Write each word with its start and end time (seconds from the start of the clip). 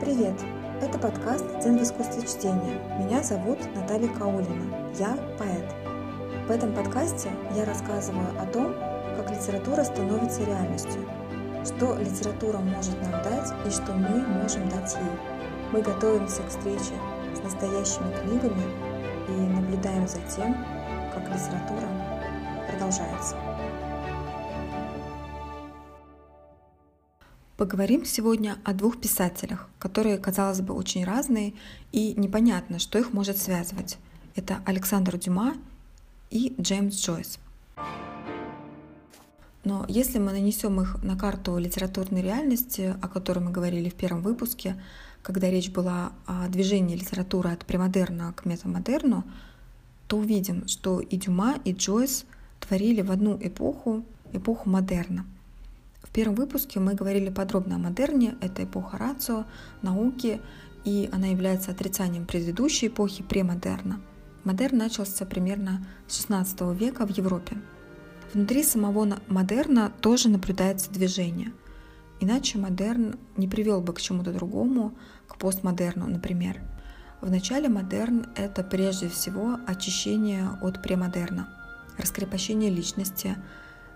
Привет! 0.00 0.34
Это 0.80 0.96
подкаст 0.96 1.44
«Дзен 1.58 1.76
в 1.76 1.82
искусстве 1.82 2.22
чтения». 2.22 2.80
Меня 3.00 3.20
зовут 3.24 3.58
Наталья 3.74 4.06
Каулина. 4.14 4.92
Я 4.96 5.18
поэт. 5.36 5.74
В 6.46 6.52
этом 6.52 6.72
подкасте 6.72 7.30
я 7.56 7.64
рассказываю 7.64 8.28
о 8.40 8.46
том, 8.46 8.74
как 9.16 9.28
литература 9.32 9.82
становится 9.82 10.44
реальностью, 10.44 11.04
что 11.64 11.96
литература 11.96 12.58
может 12.58 12.94
нам 13.02 13.10
дать 13.24 13.52
и 13.66 13.70
что 13.70 13.92
мы 13.92 14.24
можем 14.40 14.68
дать 14.68 14.94
ей. 14.94 15.18
Мы 15.72 15.82
готовимся 15.82 16.42
к 16.42 16.48
встрече 16.48 16.94
с 17.34 17.42
настоящими 17.42 18.12
книгами 18.22 18.62
и 19.26 19.32
наблюдаем 19.32 20.06
за 20.06 20.20
тем, 20.34 20.64
как 21.12 21.24
литература 21.24 21.88
продолжается. 22.70 23.34
Поговорим 27.58 28.04
сегодня 28.04 28.56
о 28.62 28.72
двух 28.72 29.00
писателях, 29.00 29.68
которые, 29.80 30.16
казалось 30.18 30.60
бы, 30.60 30.74
очень 30.74 31.04
разные 31.04 31.54
и 31.90 32.14
непонятно, 32.14 32.78
что 32.78 33.00
их 33.00 33.12
может 33.12 33.36
связывать. 33.36 33.98
Это 34.36 34.60
Александр 34.64 35.18
Дюма 35.18 35.56
и 36.30 36.54
Джеймс 36.60 36.94
Джойс. 36.94 37.40
Но 39.64 39.84
если 39.88 40.20
мы 40.20 40.30
нанесем 40.30 40.80
их 40.80 41.02
на 41.02 41.18
карту 41.18 41.58
литературной 41.58 42.22
реальности, 42.22 42.94
о 43.02 43.08
которой 43.08 43.40
мы 43.40 43.50
говорили 43.50 43.88
в 43.88 43.94
первом 43.94 44.22
выпуске, 44.22 44.80
когда 45.24 45.50
речь 45.50 45.70
была 45.70 46.12
о 46.26 46.46
движении 46.46 46.94
литературы 46.94 47.50
от 47.50 47.66
премодерна 47.66 48.32
к 48.34 48.44
метамодерну, 48.44 49.24
то 50.06 50.18
увидим, 50.18 50.68
что 50.68 51.00
и 51.00 51.16
Дюма, 51.16 51.56
и 51.64 51.72
Джойс 51.72 52.24
творили 52.60 53.02
в 53.02 53.10
одну 53.10 53.36
эпоху, 53.36 54.04
эпоху 54.32 54.70
модерна— 54.70 55.26
в 56.02 56.10
первом 56.10 56.36
выпуске 56.36 56.80
мы 56.80 56.94
говорили 56.94 57.28
подробно 57.28 57.76
о 57.76 57.78
модерне, 57.78 58.36
это 58.40 58.64
эпоха 58.64 58.98
рацио, 58.98 59.44
науки, 59.82 60.40
и 60.84 61.08
она 61.12 61.26
является 61.26 61.72
отрицанием 61.72 62.24
предыдущей 62.24 62.86
эпохи 62.86 63.22
премодерна. 63.22 64.00
Модерн 64.44 64.78
начался 64.78 65.26
примерно 65.26 65.86
с 66.06 66.24
XVI 66.26 66.74
века 66.74 67.06
в 67.06 67.10
Европе. 67.10 67.58
Внутри 68.32 68.62
самого 68.62 69.18
модерна 69.26 69.92
тоже 70.00 70.28
наблюдается 70.28 70.90
движение. 70.90 71.52
Иначе 72.20 72.58
модерн 72.58 73.16
не 73.36 73.48
привел 73.48 73.80
бы 73.80 73.92
к 73.92 74.00
чему-то 74.00 74.32
другому, 74.32 74.96
к 75.26 75.36
постмодерну, 75.36 76.06
например. 76.06 76.60
В 77.20 77.30
начале 77.30 77.68
модерн— 77.68 78.26
это 78.36 78.62
прежде 78.62 79.08
всего 79.08 79.58
очищение 79.66 80.48
от 80.62 80.82
премодерна, 80.82 81.48
раскрепощение 81.98 82.70
личности— 82.70 83.36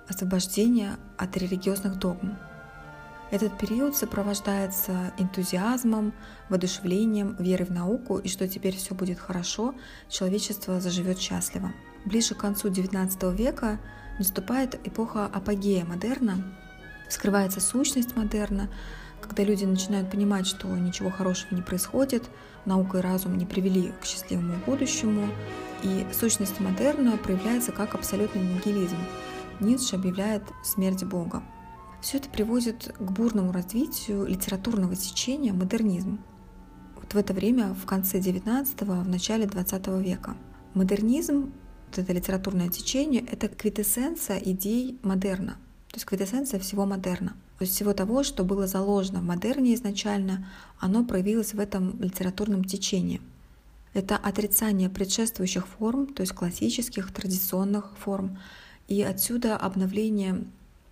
освобождения 0.09 0.97
от 1.17 1.37
религиозных 1.37 1.99
догм. 1.99 2.37
Этот 3.31 3.57
период 3.57 3.97
сопровождается 3.97 5.13
энтузиазмом, 5.17 6.13
воодушевлением, 6.51 7.35
верой 7.39 7.65
в 7.65 7.71
науку 7.71 8.19
и 8.19 8.29
что 8.29 8.47
теперь 8.47 8.77
все 8.77 8.95
будет 8.95 9.19
хорошо, 9.19 9.75
человечество 10.11 10.81
заживет 10.81 11.19
счастливо. 11.19 11.73
Ближе 12.05 12.35
к 12.35 12.39
концу 12.39 12.69
XIX 12.69 13.35
века 13.35 13.81
наступает 14.19 14.79
эпоха 14.87 15.25
апогея 15.25 15.87
модерна, 15.87 16.45
вскрывается 17.09 17.61
сущность 17.61 18.17
модерна, 18.17 18.69
когда 19.23 19.45
люди 19.45 19.65
начинают 19.65 20.11
понимать, 20.11 20.47
что 20.47 20.69
ничего 20.69 21.11
хорошего 21.11 21.55
не 21.55 21.63
происходит, 21.63 22.25
наука 22.67 22.99
и 22.99 23.01
разум 23.01 23.39
не 23.39 23.47
привели 23.47 23.93
к 24.01 24.05
счастливому 24.05 24.57
будущему, 24.67 25.29
и 25.83 26.07
сущность 26.13 26.61
модерна 26.61 27.17
проявляется 27.17 27.73
как 27.73 27.95
абсолютный 27.95 28.43
нигилизм, 28.43 28.99
Ницше 29.61 29.97
объявляет 29.97 30.43
смерть 30.65 31.05
Бога. 31.05 31.43
Все 32.01 32.19
это 32.19 32.29
приводит 32.29 32.95
к 32.99 33.11
бурному 33.11 33.53
развитию 33.53 34.27
литературного 34.27 34.97
течения 34.97 35.53
модернизм. 35.53 36.19
Вот 36.97 37.15
в 37.15 37.17
это 37.17 37.33
время, 37.33 37.75
в 37.75 37.87
конце 37.87 38.19
XIX, 38.19 39.03
в 39.03 39.09
начале 39.09 39.47
XX 39.47 40.03
века. 40.03 40.37
Модернизм, 40.75 41.53
вот 41.87 41.99
это 41.99 42.13
литературное 42.13 42.69
течение, 42.69 43.23
это 43.25 43.49
квитэссенция 43.49 44.39
идей 44.39 44.99
модерна, 45.03 45.53
то 45.89 45.97
есть 45.97 46.07
квитэссенция 46.07 46.59
всего 46.59 46.87
модерна. 46.87 47.35
То 47.59 47.65
есть 47.65 47.77
всего 47.77 47.93
того, 47.93 48.25
что 48.25 48.43
было 48.43 48.67
заложено 48.67 49.21
в 49.21 49.25
модерне 49.25 49.75
изначально, 49.75 50.49
оно 50.81 51.05
проявилось 51.05 51.55
в 51.55 51.61
этом 51.61 52.01
литературном 52.01 52.65
течении. 52.65 53.21
Это 53.95 54.17
отрицание 54.17 54.89
предшествующих 54.89 55.69
форм, 55.69 56.07
то 56.07 56.23
есть 56.23 56.33
классических, 56.33 57.13
традиционных 57.13 57.93
форм, 57.99 58.39
и 58.93 59.01
отсюда 59.01 59.57
обновление 59.57 60.45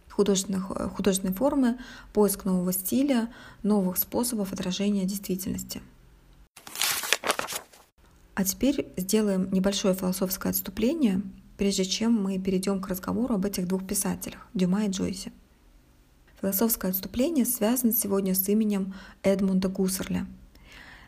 художественных, 0.08 0.70
э, 0.70 0.88
художественной 0.88 1.34
формы, 1.34 1.78
поиск 2.14 2.46
нового 2.46 2.72
стиля, 2.72 3.28
новых 3.62 3.98
способов 3.98 4.54
отражения 4.54 5.04
действительности. 5.04 5.82
А 8.34 8.44
теперь 8.44 8.86
сделаем 8.96 9.52
небольшое 9.52 9.94
философское 9.94 10.48
отступление, 10.48 11.20
прежде 11.58 11.84
чем 11.84 12.14
мы 12.14 12.38
перейдем 12.38 12.80
к 12.80 12.88
разговору 12.88 13.34
об 13.34 13.44
этих 13.44 13.68
двух 13.68 13.86
писателях, 13.86 14.46
Дюма 14.54 14.86
и 14.86 14.88
Джойсе. 14.88 15.30
Философское 16.40 16.88
отступление 16.88 17.44
связано 17.44 17.92
сегодня 17.92 18.34
с 18.34 18.48
именем 18.48 18.94
Эдмунда 19.22 19.68
Гуссерля. 19.68 20.26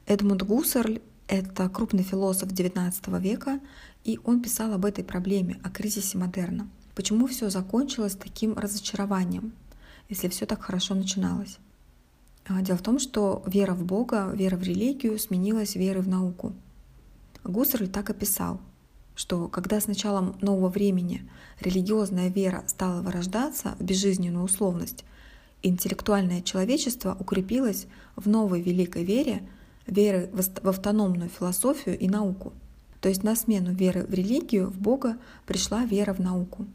Эдмунд 0.06 0.42
Гуссерль— 0.42 1.00
это 1.26 1.70
крупный 1.70 2.02
философ 2.02 2.50
XIX 2.50 3.18
века, 3.18 3.60
и 4.04 4.20
он 4.24 4.42
писал 4.42 4.74
об 4.74 4.84
этой 4.84 5.04
проблеме, 5.04 5.58
о 5.62 5.70
кризисе 5.70 6.18
модерна. 6.18 6.68
Почему 6.94 7.26
все 7.26 7.48
закончилось 7.48 8.16
таким 8.16 8.58
разочарованием, 8.58 9.52
если 10.10 10.28
все 10.28 10.44
так 10.44 10.62
хорошо 10.62 10.94
начиналось? 10.94 11.58
А, 12.46 12.60
дело 12.60 12.76
в 12.76 12.82
том, 12.82 12.98
что 12.98 13.42
вера 13.46 13.72
в 13.72 13.84
Бога, 13.84 14.30
вера 14.34 14.56
в 14.56 14.62
религию 14.62 15.18
сменилась 15.18 15.74
верой 15.74 16.02
в 16.02 16.08
науку. 16.08 16.52
Гуссерль 17.44 17.88
так 17.88 18.10
описал, 18.10 18.60
что 19.14 19.48
когда 19.48 19.80
с 19.80 19.86
началом 19.86 20.36
нового 20.42 20.68
времени 20.68 21.28
религиозная 21.60 22.28
вера 22.28 22.62
стала 22.66 23.00
вырождаться 23.00 23.74
в 23.78 23.84
безжизненную 23.84 24.44
условность, 24.44 25.04
интеллектуальное 25.62 26.42
человечество 26.42 27.16
укрепилось 27.18 27.86
в 28.16 28.28
новой 28.28 28.60
великой 28.60 29.04
вере, 29.04 29.48
веры 29.86 30.30
в 30.32 30.68
автономную 30.68 31.30
философию 31.30 31.98
и 31.98 32.08
науку. 32.08 32.52
То 33.00 33.08
есть 33.08 33.22
на 33.22 33.34
смену 33.34 33.72
веры 33.72 34.04
в 34.04 34.12
религию, 34.12 34.68
в 34.68 34.78
Бога 34.78 35.16
пришла 35.46 35.84
вера 35.84 36.12
в 36.12 36.20
науку. 36.20 36.66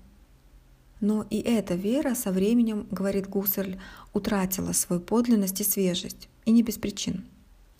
Но 0.99 1.25
и 1.29 1.39
эта 1.39 1.75
вера 1.75 2.15
со 2.15 2.31
временем, 2.31 2.87
говорит 2.89 3.29
Гуссерль, 3.29 3.77
утратила 4.13 4.71
свою 4.71 5.01
подлинность 5.01 5.61
и 5.61 5.63
свежесть, 5.63 6.27
и 6.45 6.51
не 6.51 6.63
без 6.63 6.77
причин. 6.77 7.25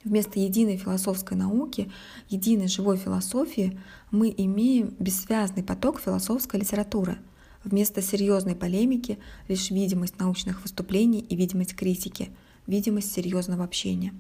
Вместо 0.04 0.40
единой 0.40 0.78
философской 0.78 1.36
науки, 1.36 1.92
единой 2.30 2.68
живой 2.68 2.98
философии 2.98 3.80
мы 4.12 4.34
имеем 4.38 4.96
бессвязный 5.00 5.64
поток 5.64 6.00
философской 6.00 6.60
литературы. 6.60 7.18
Вместо 7.64 8.02
серьезной 8.02 8.56
полемики 8.56 9.18
лишь 9.48 9.72
видимость 9.72 10.20
научных 10.20 10.62
выступлений 10.62 11.20
и 11.20 11.36
видимость 11.36 11.76
критики, 11.76 12.30
видимость 12.68 13.12
серьезного 13.12 13.64
общения. 13.64 14.14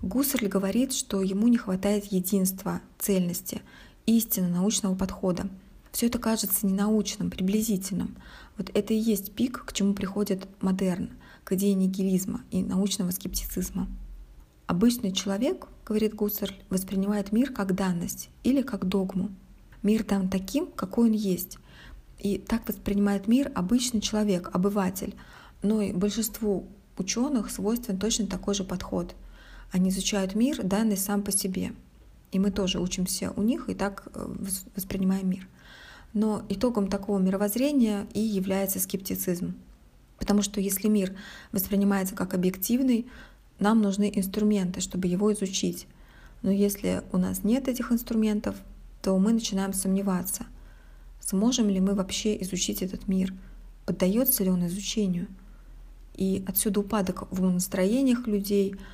Гуссерль 0.00 0.48
говорит, 0.48 0.92
что 0.92 1.20
ему 1.22 1.48
не 1.48 1.58
хватает 1.58 2.06
единства, 2.06 2.80
цельности, 2.98 3.62
истины 4.06 4.48
научного 4.48 4.94
подхода. 4.94 5.48
Все 5.92 6.06
это 6.06 6.18
кажется 6.18 6.66
ненаучным, 6.66 7.30
приблизительным. 7.30 8.16
Вот 8.56 8.70
это 8.74 8.94
и 8.94 8.98
есть 8.98 9.32
пик, 9.32 9.64
к 9.64 9.72
чему 9.72 9.94
приходит 9.94 10.48
модерн, 10.60 11.10
к 11.44 11.52
идее 11.52 11.74
нигилизма 11.74 12.42
и 12.50 12.62
научного 12.62 13.10
скептицизма. 13.10 13.88
Обычный 14.66 15.12
человек, 15.12 15.68
говорит 15.86 16.14
Гуссерль, 16.14 16.54
воспринимает 16.70 17.30
мир 17.30 17.52
как 17.52 17.74
данность 17.74 18.30
или 18.42 18.62
как 18.62 18.86
догму. 18.86 19.30
Мир 19.82 20.04
дан 20.04 20.28
таким, 20.28 20.66
какой 20.66 21.10
он 21.10 21.14
есть. 21.14 21.58
И 22.18 22.38
так 22.38 22.66
воспринимает 22.66 23.28
мир 23.28 23.52
обычный 23.54 24.00
человек, 24.00 24.50
обыватель. 24.52 25.14
Но 25.62 25.82
и 25.82 25.92
большинству 25.92 26.66
ученых 26.96 27.50
свойствен 27.50 27.98
точно 27.98 28.26
такой 28.26 28.54
же 28.54 28.64
подход— 28.64 29.14
они 29.72 29.88
изучают 29.88 30.34
мир, 30.34 30.62
данный 30.62 30.98
сам 30.98 31.22
по 31.22 31.32
себе. 31.32 31.72
И 32.30 32.38
мы 32.38 32.50
тоже 32.50 32.78
учимся 32.78 33.32
у 33.36 33.42
них 33.42 33.68
и 33.68 33.74
так 33.74 34.06
э, 34.14 34.34
воспринимаем 34.76 35.28
мир. 35.28 35.48
Но 36.14 36.44
итогом 36.48 36.88
такого 36.88 37.18
мировоззрения 37.18 38.06
и 38.12 38.20
является 38.20 38.80
скептицизм. 38.80 39.54
Потому 40.18 40.42
что 40.42 40.60
если 40.60 40.88
мир 40.88 41.16
воспринимается 41.52 42.14
как 42.14 42.34
объективный, 42.34 43.06
нам 43.58 43.80
нужны 43.80 44.12
инструменты, 44.14 44.80
чтобы 44.80 45.08
его 45.08 45.32
изучить. 45.32 45.86
Но 46.42 46.50
если 46.50 47.02
у 47.12 47.18
нас 47.18 47.44
нет 47.44 47.68
этих 47.68 47.92
инструментов, 47.92 48.56
то 49.00 49.16
мы 49.18 49.32
начинаем 49.32 49.72
сомневаться, 49.72 50.46
сможем 51.20 51.68
ли 51.68 51.80
мы 51.80 51.94
вообще 51.94 52.40
изучить 52.42 52.82
этот 52.82 53.08
мир, 53.08 53.32
поддается 53.86 54.44
ли 54.44 54.50
он 54.50 54.66
изучению. 54.66 55.26
И 56.14 56.44
отсюда 56.46 56.80
упадок 56.80 57.30
в 57.30 57.42
настроениях 57.42 58.26
людей— 58.26 58.76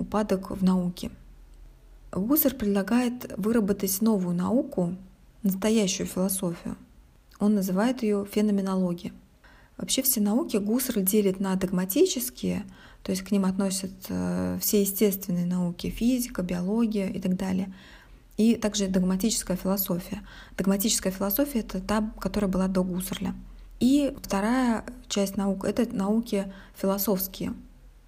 упадок 0.00 0.50
в 0.50 0.64
науке. 0.64 1.10
Гусар 2.10 2.54
предлагает 2.54 3.32
выработать 3.36 4.00
новую 4.00 4.34
науку, 4.34 4.96
настоящую 5.42 6.06
философию. 6.06 6.76
Он 7.38 7.54
называет 7.54 8.02
ее 8.02 8.26
феноменологией. 8.30 9.12
Вообще 9.76 10.02
все 10.02 10.20
науки 10.20 10.58
Гуссерль 10.58 11.02
делит 11.02 11.40
на 11.40 11.56
догматические, 11.56 12.64
то 13.02 13.12
есть 13.12 13.22
к 13.22 13.30
ним 13.30 13.46
относят 13.46 13.92
э, 14.10 14.58
все 14.60 14.82
естественные 14.82 15.46
науки, 15.46 15.88
физика, 15.88 16.42
биология 16.42 17.08
и 17.08 17.18
так 17.18 17.36
далее, 17.36 17.72
и 18.36 18.56
также 18.56 18.88
догматическая 18.88 19.56
философия. 19.56 20.20
Догматическая 20.58 21.12
философия— 21.12 21.58
это 21.60 21.80
та, 21.80 22.12
которая 22.20 22.50
была 22.50 22.68
до 22.68 22.84
Гуссерля. 22.84 23.34
И 23.80 24.14
вторая 24.22 24.84
часть 25.08 25.38
наук— 25.38 25.64
это 25.66 25.88
науки 25.96 26.52
философские, 26.76 27.54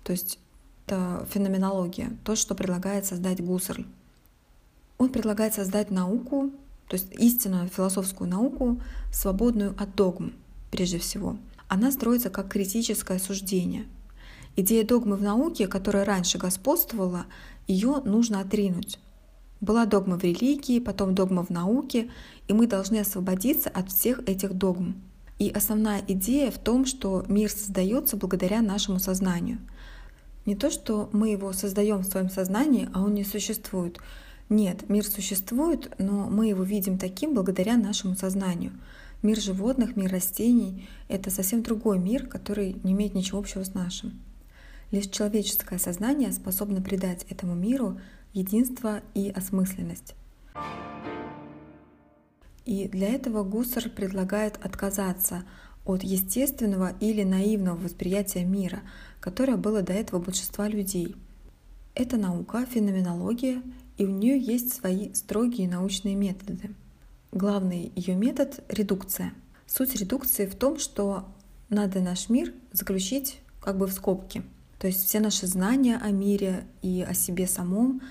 то 0.04 0.12
есть 0.12 0.38
это 0.84 1.26
феноменология, 1.30 2.14
то, 2.24 2.36
что 2.36 2.54
предлагает 2.54 3.06
создать 3.06 3.42
Гуссерль. 3.42 3.86
Он 4.98 5.08
предлагает 5.08 5.54
создать 5.54 5.90
науку, 5.90 6.50
то 6.88 6.94
есть 6.94 7.12
истинную 7.18 7.68
философскую 7.68 8.28
науку, 8.28 8.80
свободную 9.12 9.74
от 9.78 9.94
догм, 9.94 10.34
прежде 10.70 10.98
всего. 10.98 11.36
Она 11.68 11.90
строится 11.90 12.28
как 12.28 12.48
критическое 12.48 13.18
суждение. 13.18 13.86
Идея 14.56 14.84
догмы 14.84 15.16
в 15.16 15.22
науке, 15.22 15.66
которая 15.66 16.04
раньше 16.04 16.36
господствовала, 16.36 17.24
ее 17.66 18.02
нужно 18.04 18.40
отринуть. 18.40 18.98
Была 19.62 19.86
догма 19.86 20.18
в 20.18 20.24
религии, 20.24 20.80
потом 20.80 21.14
догма 21.14 21.44
в 21.44 21.50
науке, 21.50 22.10
и 22.48 22.52
мы 22.52 22.66
должны 22.66 22.98
освободиться 22.98 23.70
от 23.70 23.90
всех 23.90 24.20
этих 24.28 24.52
догм. 24.54 25.00
И 25.38 25.50
основная 25.50 26.02
идея 26.06 26.50
в 26.50 26.58
том, 26.58 26.84
что 26.84 27.24
мир 27.28 27.50
создается 27.50 28.16
благодаря 28.16 28.60
нашему 28.60 28.98
сознанию. 28.98 29.58
Не 30.44 30.56
то, 30.56 30.70
что 30.70 31.08
мы 31.12 31.30
его 31.30 31.52
создаем 31.52 31.98
в 31.98 32.06
своем 32.06 32.28
сознании, 32.28 32.88
а 32.92 33.02
он 33.02 33.14
не 33.14 33.24
существует. 33.24 33.98
Нет, 34.52 34.90
мир 34.90 35.06
существует, 35.06 35.94
но 35.96 36.28
мы 36.28 36.48
его 36.48 36.62
видим 36.62 36.98
таким 36.98 37.32
благодаря 37.32 37.78
нашему 37.78 38.16
сознанию. 38.16 38.72
Мир 39.22 39.40
животных, 39.40 39.96
мир 39.96 40.12
растений— 40.12 40.86
это 41.08 41.30
совсем 41.30 41.62
другой 41.62 41.98
мир, 41.98 42.26
который 42.26 42.76
не 42.82 42.92
имеет 42.92 43.14
ничего 43.14 43.38
общего 43.38 43.64
с 43.64 43.72
нашим. 43.72 44.20
Лишь 44.90 45.06
человеческое 45.06 45.78
сознание 45.78 46.30
способно 46.32 46.82
придать 46.82 47.24
этому 47.30 47.54
миру 47.54 47.98
единство 48.34 49.00
и 49.14 49.30
осмысленность. 49.30 50.14
И 52.66 52.88
для 52.88 53.08
этого 53.08 53.44
Гуссер 53.44 53.88
предлагает 53.88 54.62
отказаться 54.62 55.44
от 55.86 56.02
естественного 56.02 56.92
или 57.00 57.22
наивного 57.22 57.78
восприятия 57.78 58.44
мира, 58.44 58.80
которое 59.18 59.56
было 59.56 59.80
до 59.80 59.94
этого 59.94 60.20
большинства 60.20 60.68
людей. 60.68 61.16
Это 61.94 62.18
наука, 62.18 62.66
феноменология, 62.66 63.62
и 63.96 64.04
у 64.04 64.10
нее 64.10 64.38
есть 64.38 64.72
свои 64.72 65.12
строгие 65.14 65.68
научные 65.68 66.14
методы. 66.14 66.74
Главный 67.30 67.92
ее 67.96 68.14
метод— 68.14 68.64
редукция. 68.68 69.32
Суть 69.66 69.94
редукции 69.96 70.46
в 70.46 70.54
том, 70.54 70.78
что 70.78 71.26
надо 71.68 72.00
наш 72.00 72.28
мир 72.28 72.52
заключить 72.72 73.40
как 73.60 73.78
бы 73.78 73.86
в 73.86 73.92
скобки. 73.92 74.42
То 74.78 74.86
есть 74.86 75.06
все 75.06 75.20
наши 75.20 75.46
знания 75.46 75.96
о 75.96 76.10
мире 76.10 76.66
и 76.82 77.06
о 77.08 77.14
себе 77.14 77.46
самом 77.46 78.02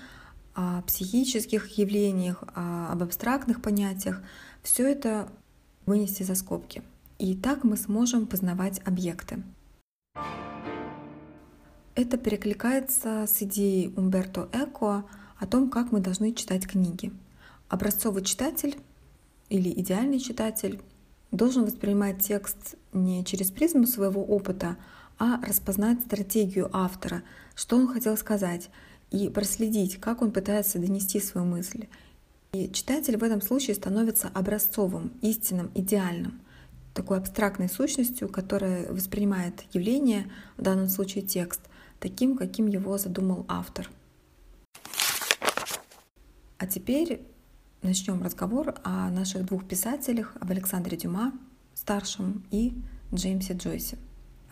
о 0.54 0.82
психических 0.82 1.78
явлениях, 1.78 2.44
об 2.54 3.02
абстрактных 3.02 3.62
понятиях, 3.62 4.20
все 4.62 4.90
это 4.90 5.28
вынести 5.86 6.22
за 6.22 6.34
скобки. 6.34 6.82
И 7.18 7.34
так 7.34 7.64
мы 7.64 7.76
сможем 7.76 8.26
познавать 8.26 8.80
объекты. 8.84 9.42
Это 11.94 12.16
перекликается 12.16 13.26
с 13.26 13.42
идеей 13.42 13.92
Умберто 13.96 14.48
Эко 14.52 15.04
о 15.42 15.46
том, 15.46 15.70
как 15.70 15.90
мы 15.90 15.98
должны 15.98 16.32
читать 16.32 16.68
книги. 16.68 17.12
Образцовый 17.68 18.22
читатель 18.22 18.78
или 19.48 19.70
идеальный 19.70 20.20
читатель 20.20 20.80
должен 21.32 21.64
воспринимать 21.64 22.22
текст 22.22 22.76
не 22.92 23.24
через 23.24 23.50
призму 23.50 23.88
своего 23.88 24.22
опыта, 24.24 24.76
а 25.18 25.44
распознать 25.44 26.00
стратегию 26.02 26.70
автора, 26.72 27.24
что 27.56 27.76
он 27.76 27.88
хотел 27.88 28.16
сказать, 28.16 28.70
и 29.10 29.28
проследить, 29.28 29.96
как 29.96 30.22
он 30.22 30.30
пытается 30.30 30.78
донести 30.78 31.18
свою 31.18 31.44
мысль. 31.44 31.86
И 32.52 32.70
читатель 32.70 33.16
в 33.16 33.24
этом 33.24 33.42
случае 33.42 33.74
становится 33.74 34.28
образцовым, 34.28 35.12
истинным, 35.22 35.72
идеальным, 35.74 36.40
такой 36.94 37.18
абстрактной 37.18 37.68
сущностью, 37.68 38.28
которая 38.28 38.92
воспринимает 38.92 39.64
явление, 39.72 40.30
в 40.56 40.62
данном 40.62 40.88
случае 40.88 41.24
текст, 41.24 41.62
таким, 41.98 42.36
каким 42.36 42.68
его 42.68 42.96
задумал 42.96 43.44
автор. 43.48 43.90
А 46.62 46.66
теперь 46.66 47.26
начнем 47.82 48.22
разговор 48.22 48.76
о 48.84 49.10
наших 49.10 49.46
двух 49.46 49.66
писателях, 49.66 50.36
об 50.40 50.52
Александре 50.52 50.96
Дюма, 50.96 51.32
старшем, 51.74 52.44
и 52.52 52.80
Джеймсе 53.12 53.54
Джойсе. 53.54 53.98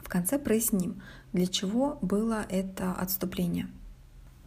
В 0.03 0.09
конце 0.09 0.41
проясним, 0.41 1.01
для 1.33 1.47
чего 1.47 2.01
было 2.03 2.45
это 2.49 2.93
отступление– 2.95 3.69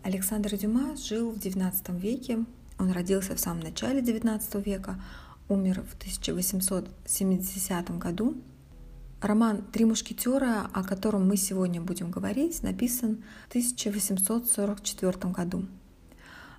Александр 0.04 0.58
Дюма 0.58 0.98
жил 0.98 1.32
в 1.32 1.38
XIX 1.38 1.98
веке. 1.98 2.46
Он 2.78 2.92
родился 2.92 3.36
в 3.36 3.40
самом 3.40 3.62
начале 3.62 4.02
XIX 4.02 4.62
века, 4.62 5.02
умер 5.48 5.86
в 5.90 5.96
1870 5.96 7.98
году. 7.98 8.36
Роман 9.22 9.64
«Три 9.72 9.86
мушкетера», 9.86 10.70
о 10.74 10.84
котором 10.84 11.30
мы 11.30 11.38
сегодня 11.38 11.80
будем 11.80 12.12
говорить, 12.12 12.62
написан 12.62 13.24
в 13.46 13.50
1844 13.52 15.32
году. 15.32 15.66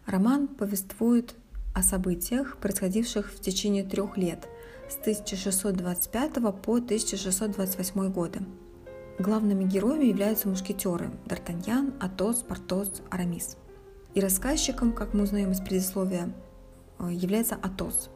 Роман 0.06 0.48
повествует 0.48 1.34
о 1.74 1.82
событиях, 1.82 2.58
происходивших 2.58 3.32
в 3.32 3.40
течение 3.40 3.84
трех 3.84 4.16
лет 4.16 4.48
с 4.88 4.98
1625 4.98 6.34
по 6.62 6.74
1628 6.74 8.12
годы. 8.12 8.40
Главными 9.18 9.64
героями 9.64 10.06
являются 10.06 10.48
мушкетеры 10.48 11.10
Д'Артаньян, 11.26 11.94
Атос, 12.00 12.42
Портос, 12.42 13.02
Арамис. 13.10 13.56
И 14.12 14.20
рассказчиком, 14.20 14.92
как 14.92 15.14
мы 15.14 15.22
узнаем 15.22 15.52
из 15.52 15.60
предисловия, 15.60 16.32
э, 16.98 17.08
является 17.10 17.54
Атос. 17.54 18.10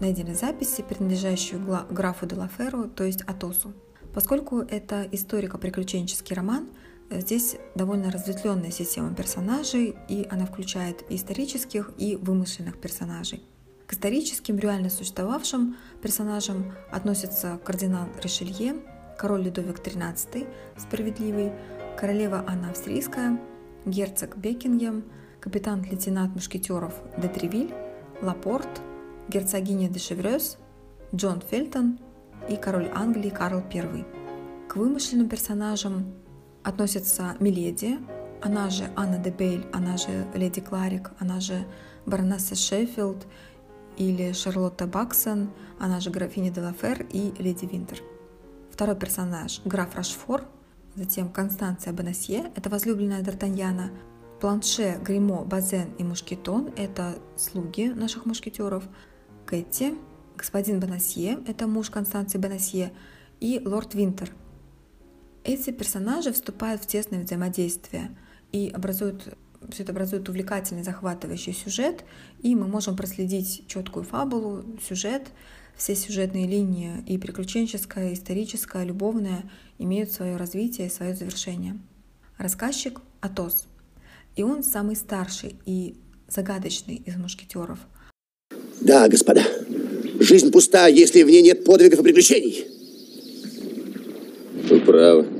Найдены 0.00 0.34
записи, 0.34 0.84
принадлежащие 0.88 1.60
графу 1.90 2.26
де 2.26 2.36
Лаферу, 2.36 2.84
то 2.88 3.04
есть 3.04 3.22
Атосу. 3.22 3.72
Поскольку 4.14 4.60
это 4.60 5.06
историко-приключенческий 5.12 6.34
роман, 6.34 6.68
здесь 7.10 7.56
довольно 7.74 8.10
разветвленная 8.10 8.70
система 8.70 9.14
персонажей, 9.14 9.96
и 10.08 10.26
она 10.30 10.46
включает 10.46 11.04
и 11.10 11.16
исторических, 11.16 11.90
и 11.98 12.16
вымышленных 12.16 12.80
персонажей. 12.80 13.42
К 13.86 13.92
историческим, 13.92 14.58
реально 14.58 14.90
существовавшим 14.90 15.76
персонажам 16.02 16.74
относятся 16.90 17.60
кардинал 17.64 18.08
Ришелье, 18.20 18.76
король 19.16 19.42
Людовик 19.42 19.78
XIII, 19.78 20.48
справедливый, 20.76 21.52
королева 21.96 22.44
Анна 22.46 22.70
Австрийская, 22.70 23.40
герцог 23.84 24.36
Бекингем, 24.36 25.04
капитан-лейтенант 25.40 26.34
мушкетеров 26.34 26.94
де 27.16 27.28
Тревиль, 27.28 27.72
Лапорт, 28.20 28.82
герцогиня 29.28 29.88
де 29.88 30.00
Шеврёс, 30.00 30.58
Джон 31.14 31.40
Фельтон 31.40 31.98
и 32.50 32.56
король 32.56 32.90
Англии 32.92 33.30
Карл 33.30 33.62
I. 33.72 34.04
К 34.68 34.76
вымышленным 34.76 35.28
персонажам 35.28 36.12
относятся 36.66 37.36
Миледи, 37.38 37.98
она 38.42 38.70
же 38.70 38.90
Анна 38.96 39.18
де 39.18 39.30
Бейль, 39.30 39.66
она 39.72 39.96
же 39.96 40.26
Леди 40.34 40.60
Кларик, 40.60 41.12
она 41.20 41.40
же 41.40 41.64
баронесса 42.06 42.56
Шеффилд 42.56 43.26
или 43.96 44.32
Шарлотта 44.32 44.86
Баксон, 44.86 45.50
она 45.78 46.00
же 46.00 46.10
графиня 46.10 46.50
де 46.50 46.60
Лафер 46.60 47.06
и 47.12 47.32
Леди 47.38 47.66
Винтер– 47.66 48.02
Второй 48.72 48.96
персонаж– 48.96 49.62
граф 49.64 49.94
Рашфор, 49.94 50.44
затем 50.96 51.30
Констанция 51.30 51.92
Бонасье– 51.92 52.52
это 52.56 52.68
возлюбленная 52.68 53.22
Д'Артаньяна, 53.22 53.90
Планше, 54.40 54.98
Гримо, 55.02 55.44
Базен 55.44 55.94
и 55.98 56.04
Мушкетон– 56.04 56.72
это 56.76 57.14
слуги 57.36 57.88
наших 57.88 58.26
мушкетеров, 58.26 58.84
Кэти, 59.46 59.94
господин 60.36 60.80
Бонасье– 60.80 61.38
это 61.46 61.68
муж 61.68 61.90
Констанции 61.90 62.38
Бонасье, 62.38 62.92
и 63.40 63.62
лорд 63.64 63.94
Винтер. 63.94 64.32
Эти 65.46 65.70
персонажи 65.70 66.32
вступают 66.32 66.82
в 66.82 66.86
тесное 66.88 67.22
взаимодействие 67.22 68.10
и 68.50 68.68
образуют 68.74 69.36
все 69.70 69.82
это 69.84 69.92
образует 69.92 70.28
увлекательный, 70.28 70.84
захватывающий 70.84 71.52
сюжет, 71.52 72.04
и 72.42 72.54
мы 72.54 72.68
можем 72.68 72.96
проследить 72.96 73.64
четкую 73.66 74.04
фабулу, 74.04 74.64
сюжет, 74.86 75.22
все 75.76 75.96
сюжетные 75.96 76.46
линии, 76.46 77.02
и 77.06 77.18
приключенческая, 77.18 78.10
и 78.10 78.14
историческая, 78.14 78.84
и 78.84 78.86
любовная, 78.86 79.50
имеют 79.78 80.12
свое 80.12 80.36
развитие 80.36 80.86
и 80.86 80.90
свое 80.90 81.14
завершение. 81.16 81.78
Рассказчик— 82.38 83.00
Атос. 83.20 83.66
И 84.36 84.42
он 84.42 84.62
самый 84.62 84.94
старший 84.94 85.56
и 85.64 85.96
загадочный 86.28 86.96
из 86.96 87.16
мушкетеров. 87.16 87.78
Да, 88.80 89.08
господа, 89.08 89.42
жизнь 90.20 90.52
пуста, 90.52 90.86
если 90.86 91.22
в 91.22 91.30
ней 91.30 91.42
нет 91.42 91.64
подвигов 91.64 92.00
и 92.00 92.02
приключений. 92.02 92.66
Вы 94.68 94.80
правы, 94.80 95.35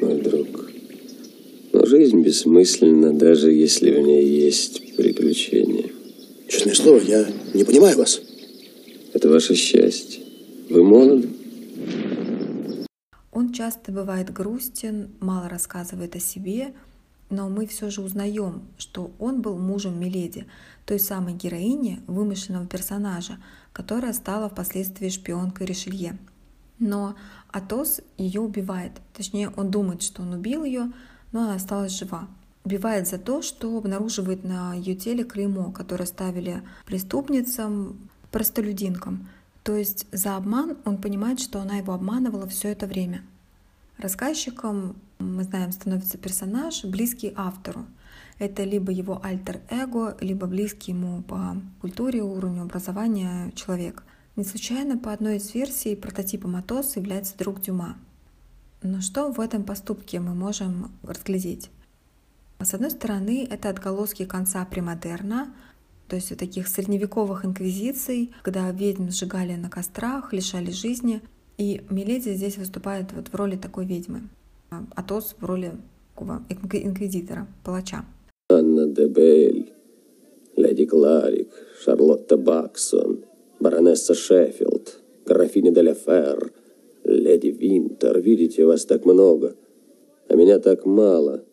мой 0.00 0.20
друг. 0.20 0.70
Но 1.72 1.84
жизнь 1.86 2.22
бессмысленна, 2.22 3.12
даже 3.12 3.52
если 3.52 3.90
в 3.90 4.00
ней 4.00 4.26
есть 4.26 4.96
приключения. 4.96 5.90
Честное 6.48 6.74
слово, 6.74 7.00
я 7.00 7.26
не 7.54 7.64
понимаю 7.64 7.96
вас. 7.98 8.20
Это 9.12 9.28
ваше 9.28 9.54
счастье. 9.54 10.22
Вы 10.68 10.82
молоды? 10.82 11.28
часто 13.56 13.90
бывает 13.90 14.30
грустен, 14.34 15.10
мало 15.18 15.48
рассказывает 15.48 16.14
о 16.14 16.20
себе, 16.20 16.74
но 17.30 17.48
мы 17.48 17.66
все 17.66 17.88
же 17.88 18.02
узнаем, 18.02 18.68
что 18.76 19.12
он 19.18 19.40
был 19.40 19.56
мужем 19.56 19.98
Миледи, 19.98 20.46
той 20.84 21.00
самой 21.00 21.32
героини 21.32 22.00
вымышленного 22.06 22.66
персонажа, 22.66 23.38
которая 23.72 24.12
стала 24.12 24.50
впоследствии 24.50 25.08
шпионкой 25.08 25.66
Ришелье. 25.66 26.18
Но 26.78 27.16
Атос 27.50 28.00
ее 28.18 28.40
убивает, 28.40 28.92
точнее 29.14 29.50
он 29.50 29.70
думает, 29.70 30.02
что 30.02 30.22
он 30.22 30.34
убил 30.34 30.64
ее, 30.64 30.92
но 31.32 31.44
она 31.44 31.54
осталась 31.54 31.98
жива. 31.98 32.28
Убивает 32.64 33.08
за 33.08 33.18
то, 33.18 33.42
что 33.42 33.78
обнаруживает 33.78 34.44
на 34.44 34.74
ее 34.74 34.94
теле 34.94 35.24
клеймо, 35.24 35.70
которое 35.70 36.06
ставили 36.06 36.62
преступницам, 36.84 38.10
простолюдинкам. 38.30 39.28
То 39.62 39.76
есть 39.76 40.06
за 40.12 40.36
обман 40.36 40.76
он 40.84 40.98
понимает, 40.98 41.40
что 41.40 41.60
она 41.60 41.76
его 41.76 41.92
обманывала 41.92 42.46
все 42.46 42.68
это 42.68 42.86
время. 42.86 43.22
Рассказчиком, 43.98 44.96
мы 45.18 45.44
знаем, 45.44 45.72
становится 45.72 46.18
персонаж, 46.18 46.84
близкий 46.84 47.32
автору. 47.34 47.86
Это 48.38 48.64
либо 48.64 48.92
его 48.92 49.20
альтер-эго, 49.24 50.16
либо 50.20 50.46
близкий 50.46 50.92
ему 50.92 51.22
по 51.22 51.56
культуре, 51.80 52.22
уровню 52.22 52.62
образования 52.62 53.50
человек. 53.54 54.02
Не 54.36 54.44
случайно 54.44 54.98
по 54.98 55.14
одной 55.14 55.36
из 55.36 55.54
версий 55.54 55.96
прототипом 55.96 56.56
Атоса 56.56 57.00
является 57.00 57.38
друг 57.38 57.62
Дюма. 57.62 57.96
Но 58.82 59.00
что 59.00 59.32
в 59.32 59.40
этом 59.40 59.64
поступке 59.64 60.20
мы 60.20 60.34
можем 60.34 60.92
разглядеть? 61.02 61.70
С 62.60 62.74
одной 62.74 62.90
стороны, 62.90 63.48
это 63.50 63.70
отголоски 63.70 64.26
конца 64.26 64.62
премодерна, 64.66 65.54
то 66.06 66.16
есть 66.16 66.36
таких 66.36 66.68
средневековых 66.68 67.46
инквизиций, 67.46 68.30
когда 68.42 68.70
ведьм 68.70 69.08
сжигали 69.08 69.54
на 69.54 69.70
кострах, 69.70 70.34
лишали 70.34 70.70
жизни. 70.70 71.22
И 71.56 71.80
Миледи 71.88 72.34
здесь 72.34 72.58
выступает 72.58 73.12
вот 73.12 73.28
в 73.28 73.34
роли 73.34 73.56
такой 73.56 73.86
ведьмы. 73.86 74.28
Атос 74.94 75.34
в 75.40 75.44
роли 75.46 75.72
инквизитора, 76.18 77.46
палача. 77.64 78.04
Анна 78.50 78.86
де 78.86 79.08
Бель, 79.08 79.72
леди 80.56 80.84
Кларик, 80.84 81.48
Шарлотта 81.82 82.36
Баксон, 82.36 83.24
баронесса 83.60 84.14
Шеффилд, 84.14 85.00
графиня 85.24 85.72
де 85.72 85.94
Фер, 85.94 86.52
леди 87.04 87.48
Винтер. 87.48 88.20
Видите, 88.20 88.64
вас 88.64 88.84
так 88.84 89.04
много, 89.04 89.56
а 90.28 90.34
меня 90.34 90.58
так 90.58 90.86
мало. 90.86 91.44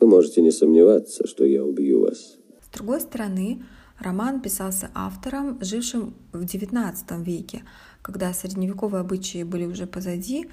Вы 0.00 0.06
можете 0.06 0.42
не 0.42 0.50
сомневаться, 0.50 1.26
что 1.26 1.44
я 1.44 1.64
убью 1.64 2.00
вас. 2.00 2.38
С 2.60 2.68
другой 2.76 3.00
стороны, 3.00 3.62
роман 3.98 4.40
писался 4.40 4.90
автором, 4.94 5.58
жившим 5.62 6.14
в 6.32 6.44
XIX 6.44 6.94
веке, 7.22 7.62
когда 8.02 8.32
средневековые 8.32 9.00
обычаи 9.00 9.44
были 9.44 9.64
уже 9.64 9.86
позади, 9.86 10.46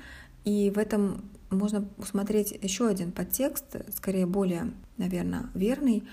и 0.46 0.72
в 0.72 0.78
этом 0.78 1.30
можно 1.50 1.88
усмотреть 1.98 2.58
еще 2.62 2.88
один 2.88 3.12
подтекст, 3.12 3.66
скорее 3.96 4.26
более, 4.26 4.74
наверное, 4.98 5.50
верный. 5.54 6.04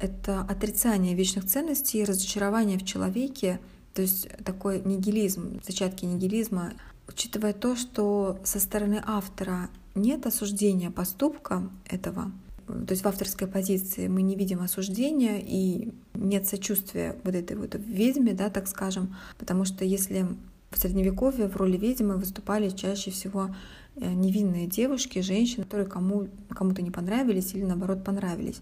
Это 0.00 0.40
отрицание 0.40 1.14
вечных 1.14 1.46
ценностей 1.46 2.00
и 2.00 2.04
разочарование 2.04 2.78
в 2.78 2.84
человеке, 2.84 3.60
то 3.94 4.02
есть 4.02 4.28
такой 4.44 4.80
нигилизм, 4.84 5.60
зачатки 5.66 6.04
нигилизма, 6.04 6.72
учитывая 7.08 7.52
то, 7.52 7.76
что 7.76 8.38
со 8.44 8.60
стороны 8.60 9.02
автора 9.04 9.70
нет 9.94 10.26
осуждения 10.26 10.90
поступка 10.90 11.68
этого, 11.84 12.32
то 12.66 12.90
есть 12.92 13.02
в 13.02 13.08
авторской 13.08 13.48
позиции 13.48 14.08
мы 14.08 14.22
не 14.22 14.36
видим 14.36 14.60
осуждения 14.60 15.40
и 15.40 15.92
нет 16.14 16.46
сочувствия 16.46 17.16
вот 17.24 17.34
этой 17.34 17.56
вот 17.56 17.74
ведьме, 17.74 18.34
да, 18.34 18.50
так 18.50 18.68
скажем, 18.68 19.16
потому 19.38 19.64
что 19.64 19.84
если 19.84 20.26
в 20.70 20.78
Средневековье 20.78 21.48
в 21.48 21.56
роли 21.56 21.78
ведьмы 21.78 22.16
выступали 22.16 22.68
чаще 22.68 23.10
всего 23.10 23.54
э, 23.96 24.12
невинные 24.12 24.66
девушки, 24.66 25.20
женщины, 25.20 25.64
которые 25.64 25.86
кому, 25.86 26.28
кому-то 26.50 26.82
не 26.82 26.90
понравились 26.90 27.54
или 27.54 27.64
наоборот 27.64 28.04
понравились. 28.04 28.60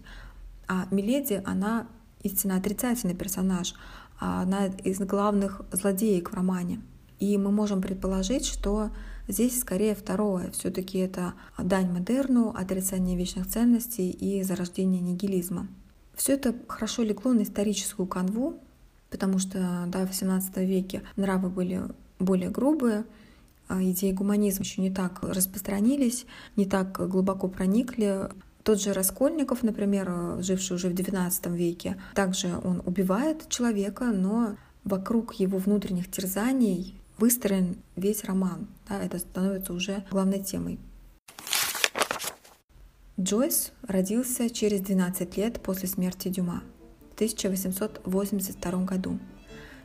А 0.67 0.87
Миледи, 0.89 1.41
она 1.45 1.87
истинно 2.27 2.57
отрицательный 2.57 3.15
персонаж, 3.15 3.73
а 4.19 4.41
она 4.43 4.67
из 4.67 4.99
главных 4.99 5.61
злодеек 5.71 6.31
в 6.31 6.33
романе. 6.33 6.81
И 7.19 7.37
мы 7.37 7.51
можем 7.51 7.81
предположить, 7.81 8.45
что 8.45 8.91
здесь 9.27 9.59
скорее 9.59 9.95
второе. 9.95 10.51
Все-таки 10.51 10.99
это 10.99 11.33
дань 11.57 11.91
модерну, 11.91 12.49
отрицание 12.55 13.17
вечных 13.17 13.47
ценностей 13.47 14.11
и 14.11 14.43
зарождение 14.43 15.01
нигилизма. 15.01 15.67
Все 16.15 16.33
это 16.33 16.55
хорошо 16.67 17.03
легло 17.03 17.33
на 17.33 17.43
историческую 17.43 18.07
канву, 18.07 18.59
потому 19.09 19.39
что 19.39 19.85
да, 19.87 20.05
в 20.05 20.11
XVII 20.11 20.65
веке 20.65 21.03
нравы 21.15 21.49
были 21.49 21.81
более 22.19 22.49
грубые, 22.49 23.05
а 23.67 23.83
идеи 23.83 24.11
гуманизма 24.11 24.63
еще 24.63 24.81
не 24.81 24.91
так 24.91 25.21
распространились, 25.21 26.25
не 26.55 26.65
так 26.65 26.97
глубоко 27.09 27.47
проникли. 27.47 28.29
Тот 28.67 28.81
же 28.81 28.91
Раскольников, 28.91 29.63
например, 29.63 30.43
живший 30.43 30.75
уже 30.75 30.89
в 30.89 30.93
XIX 30.93 31.55
веке, 31.55 31.95
также 32.13 32.49
он 32.65 32.81
убивает 32.85 33.47
человека, 33.47 34.07
но 34.07 34.57
вокруг 34.83 35.35
его 35.35 35.57
внутренних 35.57 36.11
терзаний 36.11 36.99
выстроен 37.17 37.77
весь 37.95 38.25
роман. 38.25 38.67
Да, 38.89 39.01
это 39.01 39.19
становится 39.19 39.71
уже 39.71 40.03
главной 40.11 40.43
темой. 40.43 40.79
Джойс 43.17 43.71
родился 43.83 44.49
через 44.49 44.81
12 44.81 45.37
лет 45.37 45.61
после 45.61 45.87
смерти 45.87 46.27
Дюма 46.27 46.61
1882 47.15 48.83
году. 48.83 49.17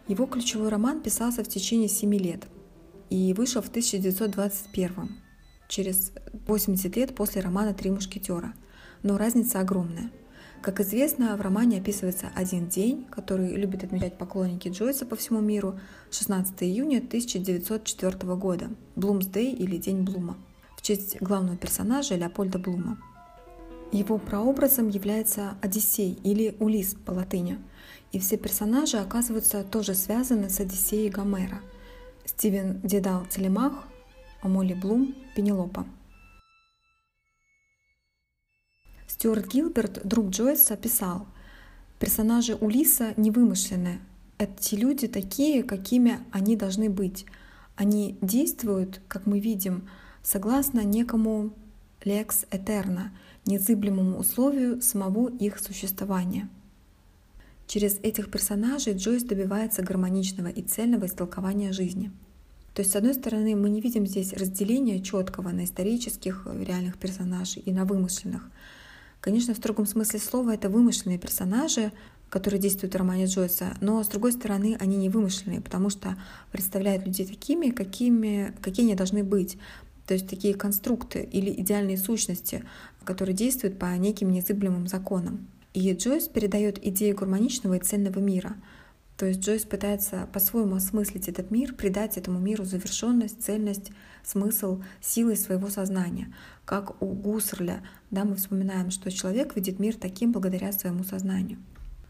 Его 0.08 0.26
ключевой 0.26 0.70
роман 0.70 1.02
писался 1.02 1.44
в 1.44 1.48
течение 1.48 1.88
7 1.88 2.12
лет 2.16 2.48
и 3.10 3.32
вышел 3.32 3.62
в 3.62 3.68
1921, 3.68 5.20
через 5.68 6.10
80 6.48 6.96
лет 6.96 7.14
после 7.14 7.42
романа 7.42 7.74
«Три 7.74 7.88
мушкетера». 7.92 8.54
Но 9.02 9.18
разница 9.18 9.60
огромная. 9.60 10.10
Как 10.60 10.80
известно, 10.80 11.36
в 11.36 11.40
романе 11.40 11.78
описывается 11.78 12.30
один 12.34 12.68
день, 12.68 13.06
который 13.10 13.54
любят 13.54 13.82
отмечать 13.82 14.16
поклонники 14.16 14.68
Джойса 14.68 15.06
по 15.06 15.16
всему 15.16 15.40
миру, 15.40 15.78
16 16.10 16.62
июня 16.62 16.98
1904 16.98 18.36
года, 18.36 18.70
Блумсдей 18.94 19.52
или 19.52 19.76
День 19.76 20.02
Блума, 20.02 20.36
в 20.76 20.82
честь 20.82 21.20
главного 21.20 21.56
персонажа 21.56 22.14
Леопольда 22.14 22.58
Блума– 22.58 22.98
его 23.92 24.16
прообразом 24.16 24.88
является 24.88 25.54
Одиссей 25.60 26.18
или 26.24 26.56
Улис 26.60 26.94
по 26.94 27.10
латыни, 27.10 27.58
и 28.10 28.18
все 28.18 28.38
персонажи 28.38 28.96
оказываются 28.96 29.62
тоже 29.64 29.94
связаны 29.94 30.48
с 30.48 30.58
Одиссеей 30.60 31.10
Гомера. 31.10 31.60
Стивен 32.24 32.80
Дедал 32.82 33.26
Телемах, 33.26 33.84
Амоли 34.40 34.72
Блум, 34.72 35.14
Пенелопа. 35.36 35.86
Стюарт 39.22 39.46
Гилберт, 39.46 40.00
друг 40.04 40.30
Джойса, 40.30 40.76
писал, 40.76 41.28
персонажи 42.00 42.56
Улиса 42.56 43.14
не 43.16 43.30
вымышлены. 43.30 44.00
Эти 44.36 44.74
люди 44.74 45.06
такие, 45.06 45.62
какими 45.62 46.18
они 46.32 46.56
должны 46.56 46.90
быть. 46.90 47.24
Они 47.76 48.18
действуют, 48.20 49.00
как 49.06 49.26
мы 49.26 49.38
видим, 49.38 49.88
согласно 50.24 50.80
некому 50.80 51.52
лекс 52.02 52.46
этерна, 52.50 53.12
незыблемому 53.46 54.18
условию 54.18 54.82
самого 54.82 55.28
их 55.28 55.60
существования. 55.60 56.48
Через 57.68 58.00
этих 58.02 58.28
персонажей 58.28 58.94
Джойс 58.94 59.22
добивается 59.22 59.84
гармоничного 59.84 60.48
и 60.48 60.62
цельного 60.62 61.06
истолкования 61.06 61.70
жизни. 61.70 62.10
То 62.74 62.82
есть, 62.82 62.90
с 62.90 62.96
одной 62.96 63.14
стороны, 63.14 63.54
мы 63.54 63.70
не 63.70 63.80
видим 63.80 64.04
здесь 64.04 64.32
разделения 64.32 65.00
четкого 65.00 65.50
на 65.50 65.62
исторических 65.62 66.44
реальных 66.58 66.98
персонажей 66.98 67.62
и 67.64 67.70
на 67.70 67.84
вымышленных. 67.84 68.50
Конечно, 69.22 69.54
в 69.54 69.58
строгом 69.58 69.86
смысле 69.86 70.18
слова 70.18 70.52
это 70.52 70.68
вымышленные 70.68 71.16
персонажи, 71.16 71.92
которые 72.28 72.60
действуют 72.60 72.94
в 72.94 72.98
романе 72.98 73.26
Джойса, 73.26 73.76
но 73.80 74.02
с 74.02 74.08
другой 74.08 74.32
стороны 74.32 74.76
они 74.80 74.96
не 74.96 75.08
вымышленные, 75.08 75.60
потому 75.60 75.90
что 75.90 76.16
представляют 76.50 77.06
людей 77.06 77.24
такими, 77.24 77.70
какими, 77.70 78.52
какие 78.60 78.84
они 78.84 78.96
должны 78.96 79.22
быть. 79.22 79.58
То 80.08 80.14
есть 80.14 80.28
такие 80.28 80.54
конструкты 80.54 81.22
или 81.22 81.52
идеальные 81.52 81.98
сущности, 81.98 82.64
которые 83.04 83.36
действуют 83.36 83.78
по 83.78 83.96
неким 83.96 84.32
незыблемым 84.32 84.88
законам. 84.88 85.46
И 85.72 85.92
Джойс 85.92 86.26
передает 86.26 86.84
идею 86.84 87.14
гармоничного 87.14 87.74
и 87.74 87.80
цельного 87.80 88.18
мира. 88.18 88.56
То 89.22 89.26
есть 89.26 89.38
Джойс 89.38 89.62
пытается 89.62 90.28
по-своему 90.32 90.74
осмыслить 90.74 91.28
этот 91.28 91.52
мир, 91.52 91.74
придать 91.74 92.18
этому 92.18 92.40
миру 92.40 92.64
завершенность, 92.64 93.40
цельность, 93.40 93.92
смысл, 94.24 94.82
силой 95.00 95.36
своего 95.36 95.68
сознания. 95.68 96.34
Как 96.64 97.00
у 97.00 97.06
Гусарля, 97.06 97.84
да, 98.10 98.24
мы 98.24 98.34
вспоминаем, 98.34 98.90
что 98.90 99.12
человек 99.12 99.54
видит 99.54 99.78
мир 99.78 99.94
таким 99.94 100.32
благодаря 100.32 100.72
своему 100.72 101.04
сознанию. 101.04 101.58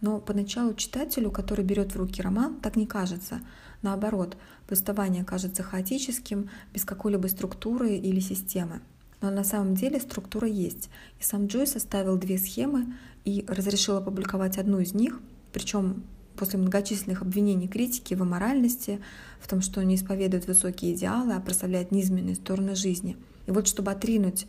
Но 0.01 0.21
поначалу 0.21 0.73
читателю, 0.73 1.31
который 1.31 1.67
берет 1.67 1.93
в 1.93 1.99
руки 1.99 2.23
роман, 2.23 2.59
так 2.63 2.77
не 2.77 2.87
кажется. 2.87 3.43
Наоборот, 3.83 4.39
повествование 4.67 5.23
кажется 5.23 5.63
хаотическим, 5.63 6.49
без 6.73 6.87
какой-либо 6.87 7.27
структуры 7.27 7.95
или 7.95 8.21
системы. 8.21 8.81
Но 9.21 9.31
на 9.31 9.45
самом 9.45 9.75
деле 9.75 10.01
структура 10.01 10.49
есть. 10.49 10.89
И 11.21 11.25
сам 11.25 11.47
Джой 11.49 11.67
составил 11.67 12.17
две 12.17 12.39
схемы 12.39 12.95
и 13.27 13.45
разрешил 13.49 13.99
опубликовать 13.99 14.57
одну 14.57 14.79
из 14.79 14.95
них, 14.95 15.21
причем 15.53 16.05
после 16.43 16.59
многочисленных 16.59 17.23
обвинений 17.23 17.69
критики 17.69 18.15
в 18.15 18.23
аморальности, 18.23 19.01
в 19.39 19.47
том, 19.47 19.61
что 19.61 19.81
не 19.85 19.95
исповедует 19.95 20.49
высокие 20.49 20.93
идеалы, 20.93 21.35
а 21.35 21.41
прославляет 21.41 21.93
низменные 21.93 22.35
стороны 22.35 22.75
жизни– 22.75 23.17
И 23.47 23.53
вот 23.53 23.69
чтобы 23.69 23.93
отринуть 23.93 24.49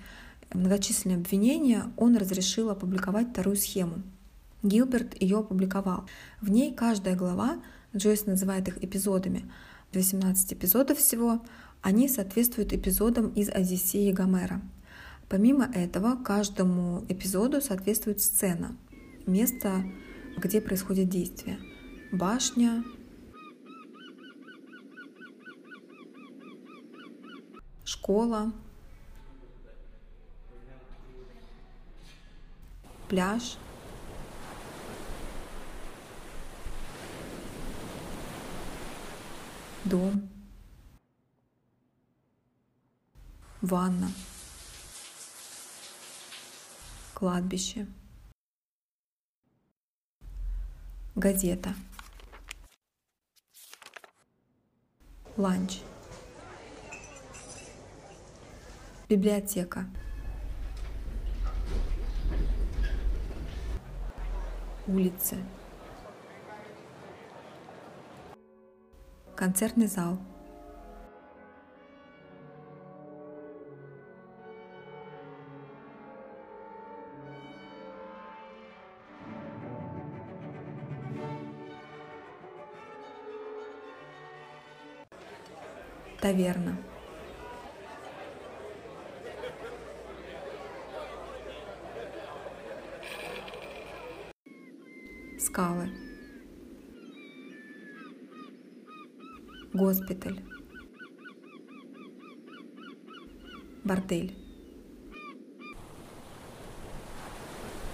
многочисленные 0.52 1.18
обвинения, 1.18 1.84
он 1.96 2.18
разрешил 2.18 2.72
опубликовать 2.72 3.30
вторую 3.30 3.58
схему. 3.58 4.02
Гилберт 4.64 5.22
ее 5.22 5.38
опубликовал. 5.38 6.06
В 6.42 6.50
ней 6.50 6.74
каждая 6.74 7.16
глава, 7.16 7.62
Джойс 7.96 8.26
называет 8.26 8.68
их 8.68 8.84
эпизодами, 8.84 9.46
18 9.94 10.54
эпизодов 10.54 10.98
всего, 10.98 11.46
они 11.84 12.10
соответствуют 12.10 12.74
эпизодам 12.74 13.28
из 13.28 13.50
Одиссеи 13.50 14.12
Гомера. 14.12 14.62
Помимо 15.30 15.66
этого, 15.66 16.16
каждому 16.16 17.06
эпизоду 17.08 17.62
соответствует 17.62 18.20
сцена, 18.20 18.76
место, 19.28 19.84
где 20.38 20.60
происходит 20.60 21.10
действие. 21.10 21.60
Башня, 22.14 22.84
школа, 27.84 28.52
пляж, 33.10 33.58
дом, 39.86 40.30
ванна, 43.62 44.12
кладбище, 47.16 47.88
газета, 51.16 51.74
ланч, 55.38 55.82
библиотека, 59.10 59.86
улицы, 64.88 65.38
концертный 69.36 69.88
зал– 69.88 70.20
таверна. 86.24 86.78
Скалы. 95.38 95.90
Госпиталь. 99.74 100.40
Бордель. 103.84 104.34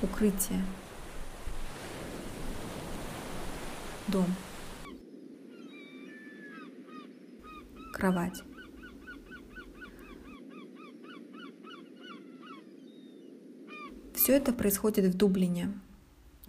Укрытие. 0.03 0.63
Дом. 4.07 4.27
Кровать. 7.99 8.43
Все 14.15 14.33
это 14.33 14.53
происходит 14.53 15.13
в 15.13 15.17
Дублине. 15.17 15.71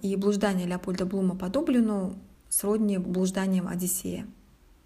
И 0.02 0.16
блуждание 0.16 0.66
Леопольда 0.66 1.04
Блума 1.04 1.37
по 1.37 1.48
Дублину 1.48 2.18
сродни 2.48 2.98
блужданиям 2.98 3.68
Одиссея. 3.68 4.27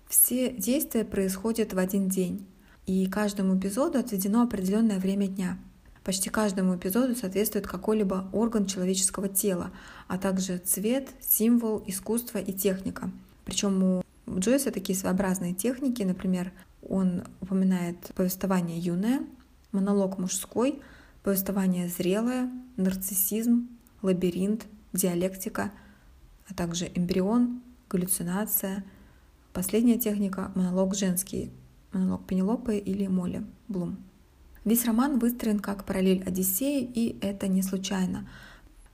Все 0.08 0.52
действия 0.52 1.04
происходят 1.04 1.72
в 1.72 1.78
один 1.78 2.08
день, 2.08 2.46
и 2.86 3.06
каждому 3.06 3.58
эпизоду 3.58 3.98
отведено 3.98 4.42
определенное 4.42 4.98
время 4.98 5.28
дня. 5.28 5.58
Почти 6.04 6.28
каждому 6.28 6.76
эпизоду 6.76 7.16
соответствует 7.16 7.66
какой-либо 7.66 8.28
орган 8.32 8.66
человеческого 8.66 9.28
тела, 9.28 9.70
а 10.06 10.18
также 10.18 10.58
цвет, 10.58 11.08
символ, 11.20 11.82
искусство 11.86 12.38
и 12.38 12.52
техника. 12.52 13.10
Причем 13.44 13.82
у 13.82 14.02
у 14.26 14.38
Джойса 14.38 14.70
такие 14.70 14.98
своеобразные 14.98 15.54
техники, 15.54 16.02
например, 16.02 16.52
он 16.82 17.24
упоминает 17.40 17.98
повествование 18.14 18.78
юное, 18.78 19.22
монолог 19.72 20.18
мужской, 20.18 20.80
повествование 21.22 21.88
зрелое, 21.88 22.50
нарциссизм, 22.76 23.68
лабиринт, 24.02 24.66
диалектика, 24.92 25.72
а 26.48 26.54
также 26.54 26.90
эмбрион, 26.94 27.62
галлюцинация. 27.88 28.84
Последняя 29.52 29.98
техника— 29.98 30.52
монолог 30.54 30.94
женский, 30.94 31.52
монолог 31.92 32.26
Пенелопы 32.26 32.76
или 32.76 33.06
Молли 33.06 33.44
Блум. 33.68 33.98
Весь 34.64 34.84
роман 34.84 35.18
выстроен 35.18 35.60
как 35.60 35.84
параллель 35.84 36.22
Одиссеи, 36.24 36.82
и 36.82 37.18
это 37.20 37.48
не 37.48 37.62
случайно. 37.62 38.28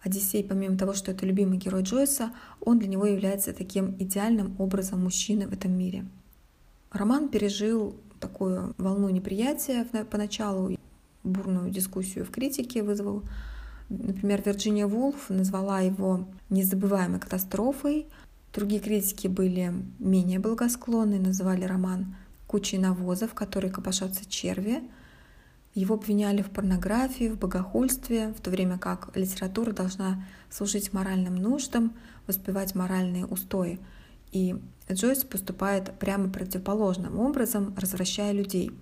Одиссей, 0.02 0.42
помимо 0.42 0.78
того, 0.78 0.94
что 0.94 1.10
это 1.10 1.26
любимый 1.26 1.58
герой 1.58 1.82
Джойса, 1.82 2.32
он 2.60 2.78
для 2.78 2.88
него 2.88 3.06
является 3.06 3.52
таким 3.52 3.96
идеальным 3.98 4.56
образом 4.58 5.02
мужчины 5.04 5.46
в 5.46 5.52
этом 5.52 5.76
мире. 5.76 6.06
Роман 6.90 7.28
пережил 7.28 7.94
такую 8.18 8.74
волну 8.78 9.08
неприятия 9.10 9.86
поначалу, 10.10 10.76
бурную 11.22 11.70
дискуссию 11.70 12.24
в 12.24 12.30
критике 12.30 12.82
вызвал. 12.82 13.22
Например, 13.88 14.42
Вирджиния 14.44 14.86
Вулф 14.86 15.28
назвала 15.28 15.80
его 15.80 16.26
незабываемой 16.48 17.20
катастрофой. 17.20 18.06
Другие 18.54 18.80
критики 18.80 19.26
были 19.26 19.72
менее 19.98 20.38
благосклонны, 20.38 21.18
называли 21.18 21.64
роман 21.64 22.14
кучей 22.46 22.78
навозов, 22.78 23.34
которые 23.34 23.70
копошатся 23.70 24.28
черви. 24.28 24.82
Его 25.80 25.94
обвиняли 25.94 26.42
в 26.42 26.50
порнографии, 26.50 27.30
в 27.30 27.38
богохульстве, 27.38 28.34
в 28.36 28.42
то 28.42 28.50
время 28.50 28.76
как 28.76 29.16
литература 29.16 29.72
должна 29.72 30.26
служить 30.50 30.92
моральным 30.92 31.36
нуждам, 31.36 31.94
воспевать 32.26 32.74
моральные 32.74 33.24
устои. 33.24 33.80
И 34.30 34.56
Джойс 34.92 35.24
поступает 35.24 35.98
прямо 35.98 36.28
противоположным 36.28 37.18
образом, 37.18 37.74
развращая 37.78 38.32
людей. 38.32 38.72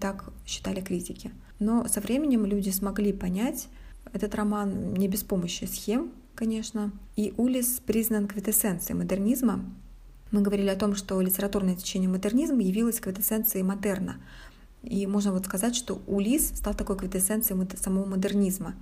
Так 0.00 0.30
считали 0.46 0.80
критики. 0.80 1.30
Но 1.58 1.86
со 1.88 2.00
временем 2.00 2.46
люди 2.46 2.70
смогли 2.70 3.12
понять 3.12 3.68
этот 4.14 4.34
роман 4.34 4.94
не 4.94 5.08
без 5.08 5.24
помощи 5.24 5.64
схем, 5.66 6.10
конечно. 6.34 6.90
И 7.16 7.34
Улис 7.36 7.82
признан 7.84 8.28
квитэссенцией 8.28 8.96
модернизма. 8.96 9.62
Мы 10.30 10.40
говорили 10.40 10.68
о 10.68 10.76
том, 10.76 10.96
что 10.96 11.20
литературное 11.20 11.76
течение 11.76 12.08
модернизма 12.08 12.62
явилось 12.62 12.98
квитэссенцией 12.98 13.62
модерна, 13.62 14.16
и 14.86 15.06
можно 15.06 15.32
вот 15.32 15.44
сказать, 15.46 15.74
что 15.74 16.00
Улис 16.06 16.48
стал 16.54 16.74
такой 16.74 16.96
квитэссенцией 16.96 17.66
самого 17.76 18.06
модернизма, 18.06 18.74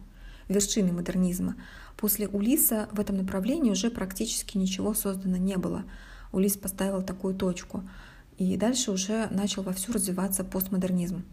вершиной 0.48 0.92
модернизма. 0.92 1.56
После 1.96 2.28
Улиса 2.28 2.88
в 2.92 3.00
этом 3.00 3.16
направлении 3.16 3.70
уже 3.70 3.90
практически 3.90 4.58
ничего 4.58 4.92
создано 4.92 5.38
не 5.38 5.56
было. 5.56 5.84
Улис 6.30 6.56
поставил 6.56 7.02
такую 7.02 7.34
точку. 7.34 7.88
И 8.36 8.56
дальше 8.56 8.90
уже 8.90 9.28
начал 9.30 9.62
вовсю 9.62 9.92
развиваться 9.92 10.44
постмодернизм. 10.44 11.24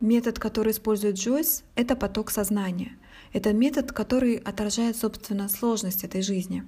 Метод, 0.00 0.38
который 0.38 0.72
использует 0.72 1.16
Джойс, 1.16 1.64
это 1.76 1.96
поток 1.96 2.30
сознания. 2.30 2.98
Это 3.32 3.54
метод, 3.54 3.92
который 3.92 4.36
отражает, 4.36 4.96
собственно, 4.96 5.48
сложность 5.48 6.04
этой 6.04 6.20
жизни. 6.20 6.64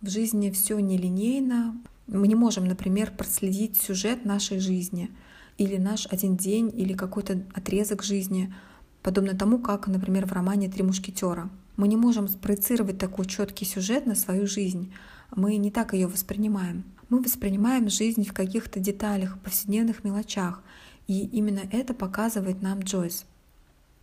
В 0.00 0.08
жизни 0.08 0.50
все 0.50 0.78
нелинейно, 0.78 1.76
мы 2.06 2.28
не 2.28 2.36
можем, 2.36 2.66
например, 2.66 3.10
проследить 3.10 3.76
сюжет 3.76 4.24
нашей 4.24 4.60
жизни 4.60 5.10
или 5.58 5.76
наш 5.76 6.06
один 6.06 6.36
день, 6.36 6.72
или 6.72 6.92
какой-то 6.92 7.42
отрезок 7.52 8.04
жизни, 8.04 8.54
подобно 9.02 9.36
тому, 9.36 9.58
как, 9.58 9.88
например, 9.88 10.26
в 10.26 10.32
романе 10.32 10.68
«Три 10.68 10.84
мушкетера». 10.84 11.50
Мы 11.76 11.88
не 11.88 11.96
можем 11.96 12.28
спроецировать 12.28 12.98
такой 12.98 13.26
четкий 13.26 13.64
сюжет 13.64 14.06
на 14.06 14.14
свою 14.14 14.46
жизнь. 14.46 14.92
Мы 15.34 15.56
не 15.56 15.72
так 15.72 15.94
ее 15.94 16.06
воспринимаем. 16.06 16.84
Мы 17.08 17.20
воспринимаем 17.20 17.88
жизнь 17.88 18.24
в 18.24 18.32
каких-то 18.32 18.78
деталях, 18.78 19.38
повседневных 19.40 20.04
мелочах. 20.04 20.62
И 21.08 21.26
именно 21.26 21.62
это 21.72 21.92
показывает 21.92 22.62
нам 22.62 22.80
Джойс. 22.80 23.26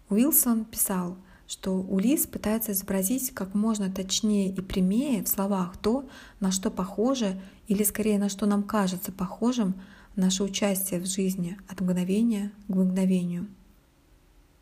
Уилсон 0.10 0.66
писал, 0.66 1.18
что 1.48 1.76
Улис 1.76 2.26
пытается 2.26 2.72
изобразить 2.72 3.32
как 3.32 3.54
можно 3.54 3.92
точнее 3.92 4.50
и 4.50 4.62
прямее 4.62 5.24
в 5.24 5.28
словах 5.28 5.78
то, 5.78 6.08
на 6.40 6.52
что 6.52 6.72
похоже 6.72 7.40
или 7.68 7.84
скорее 7.84 8.20
на 8.20 8.30
что 8.30 8.46
нам 8.46 8.64
кажется 8.64 9.12
похожим 9.12 9.76
наше 10.16 10.44
участие 10.44 11.00
в 11.00 11.06
жизни 11.06 11.58
от 11.68 11.82
мгновения 11.82 12.52
к 12.68 12.74
мгновению. 12.74 13.48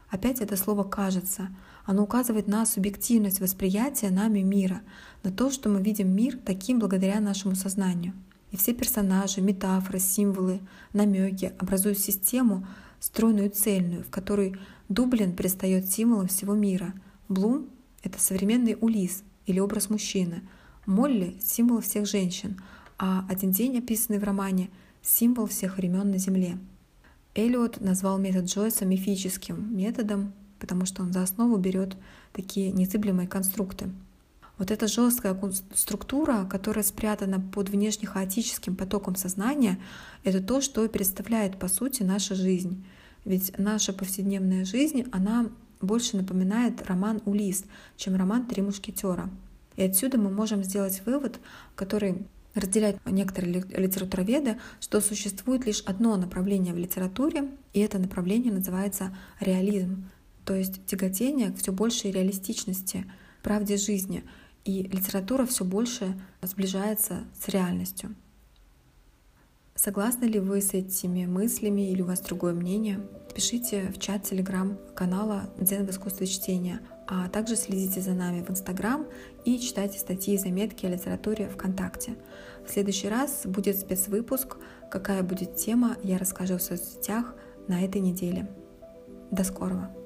Опять 0.09 0.41
это 0.41 0.55
слово 0.57 0.83
«кажется». 0.83 1.49
Оно 1.85 2.03
указывает 2.03 2.47
на 2.47 2.65
субъективность 2.65 3.41
восприятия 3.41 4.09
нами 4.09 4.39
мира, 4.39 4.81
на 5.23 5.31
то, 5.31 5.49
что 5.49 5.69
мы 5.69 5.81
видим 5.81 6.15
мир 6.15 6.37
таким 6.37 6.79
благодаря 6.79 7.19
нашему 7.19 7.55
сознанию. 7.55 8.13
И 8.51 8.57
все 8.57 8.73
персонажи, 8.73 9.41
метафоры, 9.41 9.99
символы, 9.99 10.61
намеки 10.93 11.51
образуют 11.57 11.97
систему, 11.99 12.65
стройную 12.99 13.47
и 13.47 13.49
цельную, 13.49 14.03
в 14.03 14.09
которой 14.11 14.55
Дублин 14.93 15.35
предстает 15.35 15.91
символом 15.91 16.27
всего 16.27 16.53
мира. 16.53 16.93
Блум— 17.27 17.67
это 18.03 18.19
современный 18.19 18.77
Улис 18.79 19.23
или 19.47 19.59
образ 19.59 19.89
мужчины. 19.89 20.43
Молли— 20.85 21.35
символ 21.41 21.81
всех 21.81 22.05
женщин, 22.05 22.61
а 22.99 23.25
один 23.27 23.49
день, 23.49 23.79
описанный 23.79 24.19
в 24.19 24.23
романе,— 24.23 24.69
символ 25.01 25.47
всех 25.47 25.77
времен 25.77 26.11
на 26.11 26.19
Земле. 26.19 26.59
Эллиот 27.33 27.81
назвал 27.81 28.19
метод 28.19 28.45
Джойса 28.45 28.85
мифическим 28.85 29.75
методом, 29.75 30.33
потому 30.59 30.85
что 30.85 31.01
он 31.01 31.11
за 31.11 31.23
основу 31.23 31.57
берет 31.57 31.97
такие 32.31 32.71
незыблемые 32.71 33.27
конструкты. 33.27 33.89
Вот 34.59 34.69
эта 34.69 34.87
жесткая 34.87 35.35
структура, 35.73 36.45
которая 36.47 36.83
спрятана 36.83 37.39
под 37.39 37.69
внешне-хаотическим 37.69 38.75
потоком 38.75 39.15
сознания, 39.15 39.79
это 40.23 40.39
то, 40.39 40.61
что 40.61 40.87
представляет, 40.87 41.57
по 41.57 41.67
сути, 41.67 42.03
наша 42.03 42.35
жизнь. 42.35 42.85
Ведь 43.25 43.57
наша 43.57 43.93
повседневная 43.93 44.65
жизнь, 44.65 45.05
она 45.11 45.49
больше 45.81 46.17
напоминает 46.17 46.85
роман 46.87 47.21
«Улис», 47.25 47.65
чем 47.97 48.15
роман 48.15 48.47
«Три 48.47 48.61
мушкетера». 48.61 49.29
И 49.75 49.83
отсюда 49.83 50.17
мы 50.17 50.29
можем 50.29 50.63
сделать 50.63 51.01
вывод, 51.05 51.39
который 51.75 52.25
разделяют 52.53 52.99
некоторые 53.05 53.63
литературоведы, 53.75 54.59
что 54.79 55.01
существует 55.01 55.65
лишь 55.65 55.81
одно 55.81 56.15
направление 56.17 56.73
в 56.73 56.77
литературе, 56.77 57.49
и 57.73 57.79
это 57.79 57.97
направление 57.97 58.53
называется 58.53 59.15
реализм, 59.39 60.09
то 60.45 60.53
есть 60.53 60.85
тяготение 60.85 61.51
к 61.51 61.57
все 61.57 61.71
большей 61.71 62.11
реалистичности, 62.11 63.05
правде 63.41 63.77
жизни, 63.77 64.23
и 64.65 64.83
литература 64.83 65.45
все 65.45 65.65
больше 65.65 66.15
сближается 66.41 67.23
с 67.39 67.49
реальностью. 67.49 68.15
Согласны 69.75 70.25
ли 70.25 70.39
вы 70.39 70.61
с 70.61 70.73
этими 70.73 71.25
мыслями 71.25 71.91
или 71.91 72.01
у 72.01 72.05
вас 72.05 72.21
другое 72.21 72.53
мнение? 72.53 72.99
Пишите 73.33 73.91
в 73.91 73.99
чат 73.99 74.23
телеграм-канала 74.23 75.49
«Дзен 75.57 75.87
в 75.87 75.89
искусстве 75.89 76.27
чтения», 76.27 76.79
а 77.07 77.27
также 77.27 77.55
следите 77.55 77.99
за 77.99 78.11
нами 78.11 78.43
в 78.43 78.51
Инстаграм 78.51 79.05
и 79.45 79.57
читайте 79.57 79.97
статьи 79.97 80.35
и 80.35 80.37
заметки 80.37 80.85
о 80.85 80.89
литературе 80.89 81.49
ВКонтакте. 81.49 82.15
В 82.65 82.71
следующий 82.71 83.09
раз 83.09 83.41
будет 83.45 83.77
спецвыпуск. 83.77 84.57
Какая 84.91 85.23
будет 85.23 85.55
тема, 85.55 85.97
я 86.03 86.19
расскажу 86.19 86.57
в 86.57 86.61
соцсетях 86.61 87.35
на 87.67 87.83
этой 87.83 87.99
неделе. 87.99 88.47
До 89.31 89.43
скорого! 89.43 90.02